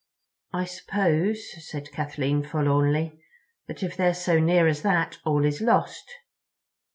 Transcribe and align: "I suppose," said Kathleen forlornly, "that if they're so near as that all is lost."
"I 0.51 0.65
suppose," 0.65 1.43
said 1.69 1.91
Kathleen 1.91 2.41
forlornly, 2.41 3.19
"that 3.67 3.83
if 3.83 3.95
they're 3.95 4.15
so 4.15 4.39
near 4.39 4.65
as 4.65 4.81
that 4.81 5.19
all 5.25 5.45
is 5.45 5.61
lost." 5.61 6.09